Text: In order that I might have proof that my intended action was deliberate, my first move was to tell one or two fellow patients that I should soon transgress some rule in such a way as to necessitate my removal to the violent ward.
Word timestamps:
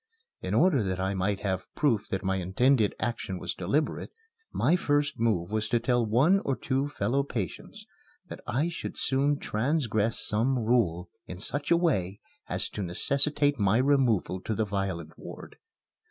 In 0.41 0.55
order 0.55 0.81
that 0.81 0.99
I 0.99 1.13
might 1.13 1.41
have 1.41 1.67
proof 1.75 2.07
that 2.07 2.23
my 2.23 2.37
intended 2.37 2.95
action 2.99 3.37
was 3.37 3.53
deliberate, 3.53 4.09
my 4.51 4.75
first 4.75 5.19
move 5.19 5.51
was 5.51 5.69
to 5.69 5.79
tell 5.79 6.03
one 6.03 6.39
or 6.39 6.55
two 6.55 6.87
fellow 6.87 7.21
patients 7.21 7.85
that 8.27 8.41
I 8.47 8.67
should 8.67 8.97
soon 8.97 9.37
transgress 9.37 10.19
some 10.19 10.57
rule 10.57 11.11
in 11.27 11.37
such 11.39 11.69
a 11.69 11.77
way 11.77 12.19
as 12.49 12.67
to 12.69 12.81
necessitate 12.81 13.59
my 13.59 13.77
removal 13.77 14.41
to 14.41 14.55
the 14.55 14.65
violent 14.65 15.19
ward. 15.19 15.57